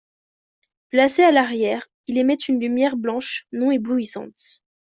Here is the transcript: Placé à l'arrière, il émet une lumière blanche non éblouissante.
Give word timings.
Placé 0.89 1.21
à 1.21 1.31
l'arrière, 1.31 1.87
il 2.07 2.17
émet 2.17 2.33
une 2.47 2.59
lumière 2.59 2.97
blanche 2.97 3.45
non 3.51 3.69
éblouissante. 3.69 4.63